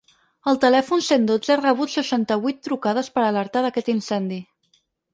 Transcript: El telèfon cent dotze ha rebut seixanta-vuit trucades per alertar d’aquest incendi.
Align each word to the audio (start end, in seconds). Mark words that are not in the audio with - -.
El 0.51 0.55
telèfon 0.63 1.03
cent 1.07 1.27
dotze 1.33 1.53
ha 1.57 1.59
rebut 1.61 1.95
seixanta-vuit 1.97 2.65
trucades 2.71 3.13
per 3.19 3.27
alertar 3.29 3.67
d’aquest 3.67 3.97
incendi. 3.99 4.45